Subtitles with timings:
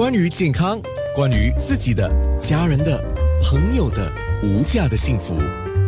[0.00, 0.80] 关于健康，
[1.14, 2.98] 关于自己的、家人的、
[3.42, 4.10] 朋友的
[4.42, 5.34] 无价的幸福，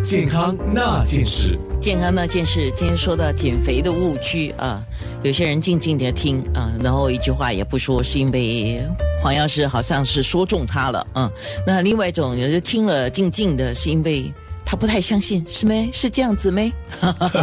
[0.04, 1.58] 健康那件事。
[1.80, 4.85] 健康那件事，今天说到减肥的误区啊，
[5.22, 8.85] 有些人静静的听啊，然后一句话也不说，是因为
[9.22, 11.32] 黄药师好像是说中他了，嗯，
[11.66, 14.30] 那另外一种有人听了静静的，是因为。
[14.73, 15.91] 他不太相信，是没？
[15.93, 16.72] 是这样子没？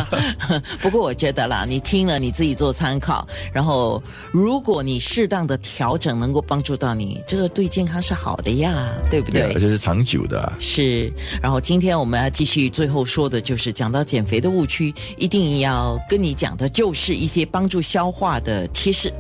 [0.82, 4.02] 不过我觉得啦，你听了你自己做参考，然后
[4.32, 9.44] 如果你适当的调整能够帮助到你，这个对健康是好的呀，对不对？
[9.54, 10.52] 而且是长久的。
[10.60, 11.14] 是。
[11.40, 19.14] 然后今天我们要继续最后说的就是讲到减肥的误区，一定要跟你讲的就是一些帮助消化的贴士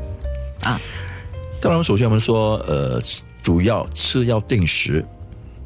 [0.64, 0.82] 啊。
[1.62, 3.00] 当然，首先我们说，呃，
[3.44, 5.06] 主要吃要定时。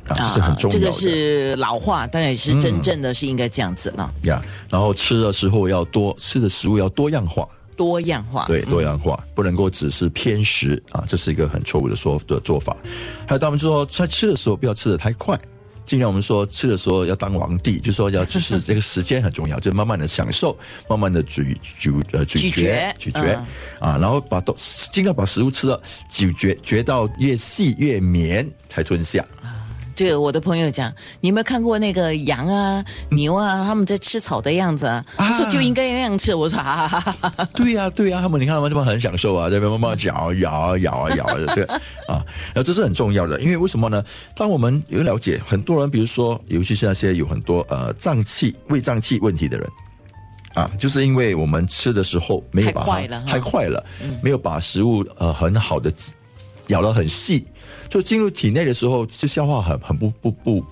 [0.08, 0.80] 啊，这是很重要的。
[0.80, 4.14] 这个是老话，但也是真正的是应该这样子了。
[4.24, 12.76] 呀，然后吃的时候要多吃的食物要多样化，多样化对多样化，不能够只是偏食啊，这是一个很错误的说的做法。
[13.28, 15.40] 还有他们说，在吃的时候不要吃的太快，
[15.86, 23.22] 尽量我们说吃的时候要当皇帝，就说要就是这个时间很重要， 就慢慢的享受慢慢的咀咀呃咀嚼咀嚼
[23.80, 24.56] 啊，然后把都
[24.92, 29.26] 尽量把食物吃到咀嚼嚼到越细越绵才吞下。
[29.96, 35.04] 这个我的朋友讲，你有没有看过那个羊啊、牛啊，他们在吃草的样子啊？
[35.18, 36.34] 他说就应该那样吃。
[36.34, 41.64] 我说哈哈哈哈对呀对呀，他们你看他们这么很享受啊，在那边慢慢嚼咬啊咬啊咬的，对
[42.08, 44.04] 啊，然后 这是很重要的，因为为什么呢？
[44.36, 49.70] 当我们有了解，很多人比如说，尤其是那些有很多呃胀气、胃胀气问题的人
[50.56, 53.84] 啊，就是因为我们吃的时候没有把它太快了，
[54.22, 55.92] 没有把食物呃很好的
[56.68, 57.46] 咬得很细。
[57.90, 60.66] 就进入体内的时候，就消化很很不不不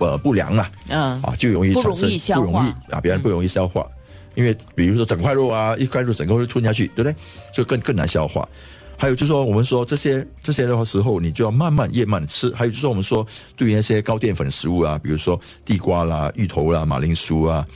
[0.00, 3.86] 呃不良啊，嗯啊就容易产生不容易啊，别人不容易消化，
[4.34, 7.14] 因为比如说整块肉啊，一块肉整个会吞下去，对不对？
[7.52, 8.48] 就更更难消化。
[8.96, 12.52] 还有就是说，我们说这些这些的时候，你就要慢慢越慢吃。
[12.54, 17.66] 还有就是说，我们说对于那些高淀粉食物啊，比如说地瓜啦、芋头啦、马铃薯啊，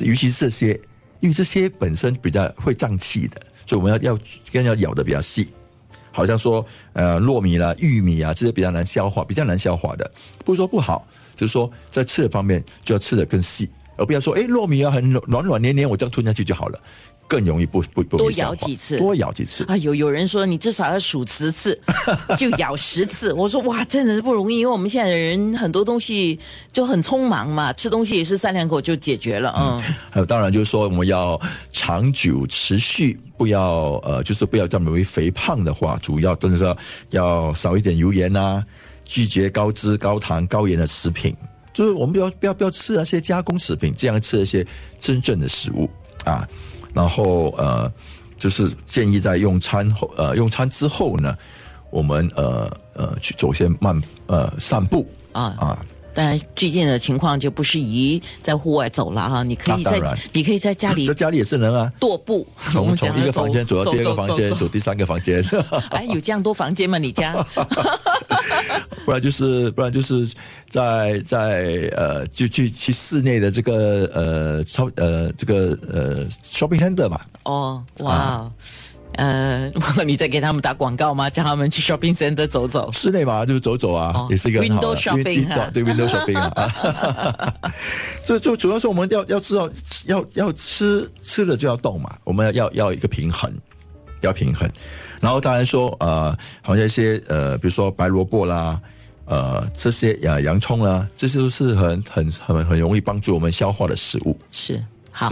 [0.00, 0.80] 尤其是这些，
[1.18, 4.18] 因为这些本身比较会胀气的，所以我们要要
[4.52, 5.48] 更要咬的比较细。
[6.12, 10.10] 好像说，呃，糯米啦、玉米啊，这些比较难消化，比较难消化的，
[10.44, 11.06] 不是说不好，
[11.36, 16.80] 就是说在吃的方面就要吃的更细，而不要说，哎，糯米啊很软软黏黏，我这样吞下去就好了，
[17.28, 19.76] 更容易不不不多咬几次，多咬几次啊！
[19.76, 21.80] 有有人说你至少要数十次，
[22.36, 23.32] 就咬十次。
[23.34, 26.36] 我说哇，真的是不容易，因为我们现在的人很多东西
[26.72, 29.80] 就很匆忙嘛，吃东西也是三两口就解决了，嗯。
[30.10, 31.40] 还有，当然就是说我们要
[31.90, 33.18] 长久持续。
[33.36, 36.76] 不要呃，就是不要这么容易肥胖的话，主要就是说
[37.08, 38.62] 要少一点油盐呐，
[39.04, 41.34] 拒绝高脂、高糖、高盐的食品。
[41.72, 44.64] 就是我们不要不要不要吃那些加工食品，这样吃一些
[45.00, 45.90] 真正的食物
[46.24, 46.46] 啊。
[46.94, 47.90] 然后呃，
[48.38, 51.36] 就是建议在用餐后呃用餐之后呢，
[51.90, 55.86] 我们呃呃去走些慢呃散步啊啊。
[56.12, 59.42] 当然，最近的情况就不适宜在户外走了哈。
[59.42, 60.00] 你可以在，
[60.32, 61.90] 你可以在家里，在家里也是能啊。
[62.00, 65.42] 踱步， 从从一个房间走到第二个房间，走第三个房间。
[65.90, 66.98] 哎，有这样多房间吗？
[66.98, 67.34] 你家？
[69.04, 70.28] 不然就是，不然就是
[70.68, 77.20] 在在呃，就去去室内的这个呃超呃这个呃 shopping center 嘛。
[77.44, 78.50] 哦，哇。
[79.14, 79.70] 呃，
[80.06, 81.28] 你在给他们打广告吗？
[81.28, 87.54] 叫他们去 shopping center 走走，室内嘛，就是走走啊，也是一个 window shopping，对 window shopping 啊。
[88.24, 89.68] 这 就主要是我们要要知道，
[90.06, 93.52] 要要吃吃了就要动嘛，我们要要要一个平衡，
[94.20, 94.70] 要平衡。
[95.20, 98.80] 然后当然说，呃，好像一些呃，比如说白萝卜啦，
[99.26, 104.38] 呃，这些呀洋葱啦，这些都是很很很很容易帮助我们消化的食物。
[104.50, 104.82] 是。
[105.12, 105.30] 好，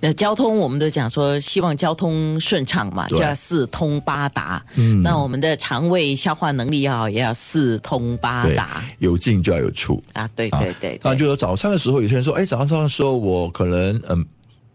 [0.00, 4.64] 那交通我们都讲说，希望交通顺畅嘛，就要四通八达。
[4.74, 10.28] 嗯，那我们的肠胃消化能力要也要四通八达，有进就要有出啊。
[10.36, 14.26] 对对对，那就说早上的时候，有些人说，哎，早上的时候我可能嗯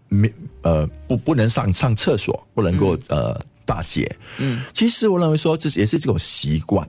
[0.09, 4.13] 没呃不不能上上厕所，不能够呃大解。
[4.37, 6.87] 嗯，其实我认为说这也是这种习惯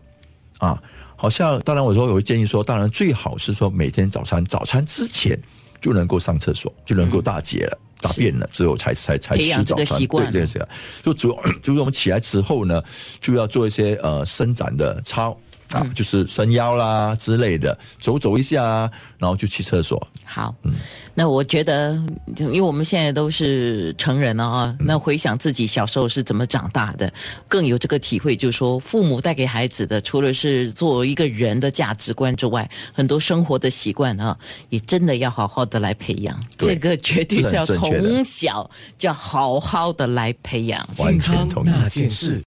[0.58, 0.78] 啊，
[1.16, 5.40] 好像当然我说我会建议说，当然最好是说每天早餐早餐之前。
[5.84, 9.98] 就能够上厕所，就能够大解了、大便了之后，才才才吃早餐。
[10.32, 10.68] 对，这样
[11.02, 12.82] 就主要就是我们起来之后呢，
[13.20, 15.38] 就要做一些呃伸展的操。
[15.74, 20.08] 啊，就是伸腰啦之类的，走走一下，然后就去厕所。
[20.24, 20.72] 好，嗯，
[21.14, 21.92] 那我觉得，
[22.36, 27.12] 因为我们现在都是成人了啊，那回想自己小时候是怎么长大的，
[27.48, 34.36] 更有这个体会，就是说，父母带给孩子的，除了是做一个人的价值观之外，很多生活的习惯啊，
[34.70, 36.40] 也真的要好好的来培养。
[36.56, 40.86] 这个绝对是要从小就要好好的来培养。
[40.92, 42.42] 健康那件事。